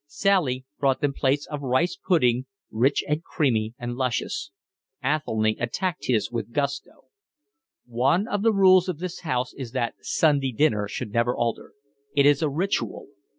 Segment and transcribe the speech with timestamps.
[0.07, 4.49] Sally brought them plates of rice pudding, rich, creamy, and luscious.
[5.03, 7.05] Athelny attacked his with gusto.
[7.85, 11.73] "One of the rules of this house is that Sunday dinner should never alter.
[12.15, 13.09] It is a ritual.